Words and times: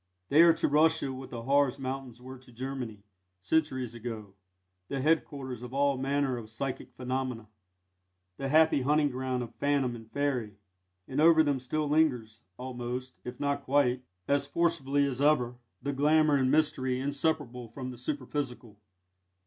They 0.29 0.41
are 0.41 0.51
to 0.53 0.67
Russia 0.67 1.13
what 1.13 1.29
the 1.29 1.43
Harz 1.43 1.77
Mountains 1.77 2.19
were 2.19 2.39
to 2.39 2.51
Germany, 2.51 3.03
centuries 3.39 3.93
ago 3.93 4.33
the 4.87 4.99
head 4.99 5.23
quarters 5.23 5.61
of 5.61 5.75
all 5.75 5.95
manner 5.99 6.37
of 6.37 6.49
psychic 6.49 6.91
phenomena, 6.91 7.45
the 8.37 8.49
happy 8.49 8.81
hunting 8.81 9.11
ground 9.11 9.43
of 9.43 9.53
phantom 9.53 9.95
and 9.95 10.09
fairy; 10.09 10.55
and 11.07 11.21
over 11.21 11.43
them 11.43 11.59
still 11.59 11.87
lingers, 11.87 12.41
almost, 12.57 13.19
if 13.23 13.39
not 13.39 13.61
quite, 13.61 14.01
as 14.27 14.47
forcibly 14.47 15.05
as 15.05 15.21
ever, 15.21 15.57
the 15.83 15.93
glamour 15.93 16.35
and 16.35 16.49
mystery 16.49 16.99
inseparable 16.99 17.67
from 17.67 17.91
the 17.91 17.97
superphysical. 17.99 18.79